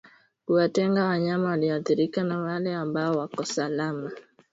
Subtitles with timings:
[0.45, 4.11] Kuwatenga wanyama walioathirika na wale ambao wako salama